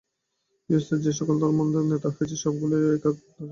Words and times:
গৃহস্থগণ 0.69 0.99
যে-সকল 1.05 1.35
ধর্মান্দোলনের 1.41 1.91
নেতা 1.91 2.09
হয়েছেন, 2.09 2.39
সবগুলিরই 2.43 2.85
ঐ 2.85 2.95
এক 2.95 3.03
দশা 3.05 3.23
হয়েছে। 3.27 3.49